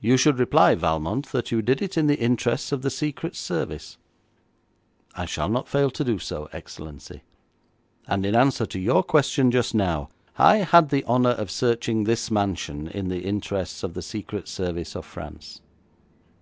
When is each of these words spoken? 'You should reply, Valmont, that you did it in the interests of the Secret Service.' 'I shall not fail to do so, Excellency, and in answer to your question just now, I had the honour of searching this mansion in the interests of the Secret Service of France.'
'You 0.00 0.16
should 0.16 0.38
reply, 0.38 0.74
Valmont, 0.74 1.26
that 1.32 1.52
you 1.52 1.60
did 1.60 1.82
it 1.82 1.98
in 1.98 2.06
the 2.06 2.18
interests 2.18 2.72
of 2.72 2.80
the 2.80 2.88
Secret 2.88 3.36
Service.' 3.36 3.98
'I 5.16 5.26
shall 5.26 5.50
not 5.50 5.68
fail 5.68 5.90
to 5.90 6.02
do 6.02 6.18
so, 6.18 6.48
Excellency, 6.50 7.20
and 8.06 8.24
in 8.24 8.34
answer 8.34 8.64
to 8.64 8.78
your 8.78 9.02
question 9.02 9.50
just 9.50 9.74
now, 9.74 10.08
I 10.38 10.58
had 10.62 10.88
the 10.88 11.04
honour 11.04 11.32
of 11.32 11.50
searching 11.50 12.04
this 12.04 12.30
mansion 12.30 12.88
in 12.88 13.08
the 13.08 13.20
interests 13.20 13.82
of 13.82 13.92
the 13.92 14.00
Secret 14.00 14.48
Service 14.48 14.94
of 14.96 15.04
France.' 15.04 15.60